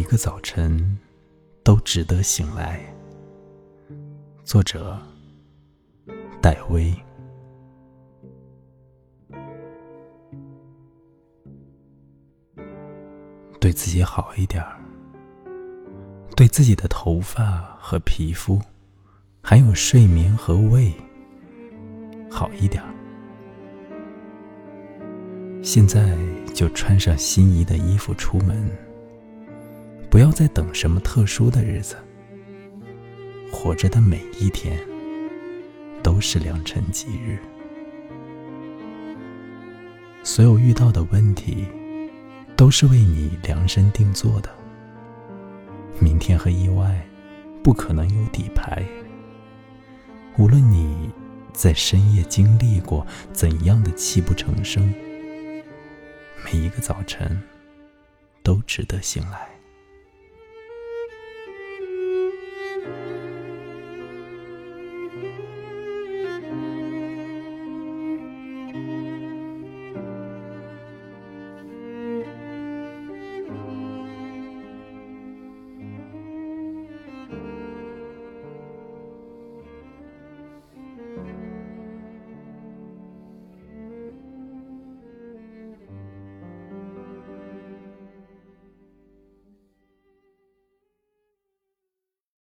[0.00, 0.98] 一个早晨
[1.62, 2.80] 都值得醒来。
[4.44, 4.98] 作者：
[6.40, 6.90] 戴薇。
[13.60, 14.80] 对自己好一点儿，
[16.34, 18.58] 对自己的头发和皮肤，
[19.42, 20.90] 还有睡眠和胃
[22.30, 22.88] 好一点儿。
[25.62, 26.16] 现在
[26.54, 28.66] 就穿上心仪的衣服出门，
[30.20, 31.96] 不要再等什么特殊的日子。
[33.50, 34.78] 活着的每一天
[36.02, 37.38] 都是良辰吉日，
[40.22, 41.64] 所有遇到的问题
[42.54, 44.50] 都是为你量身定做的。
[45.98, 47.02] 明天和意外
[47.62, 48.84] 不可能有底牌，
[50.36, 51.10] 无论你
[51.54, 54.92] 在深夜经历过怎样的泣不成声。
[56.44, 57.42] 每一个早晨，
[58.42, 59.48] 都值得醒来。